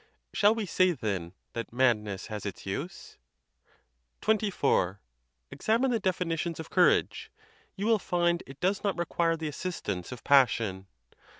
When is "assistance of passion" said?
9.47-10.87